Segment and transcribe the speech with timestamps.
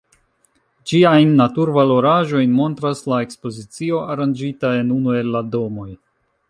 [0.91, 5.89] Ĝiajn natur-valoraĵojn montras la ekspozicio aranĝita en unu el la domoj.